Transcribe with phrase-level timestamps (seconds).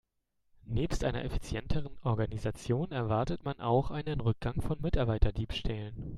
[0.65, 5.95] Nebst einer effizienteren Organisation erwartet man auch einen Rückgang von Mitarbeiterdiebstählen.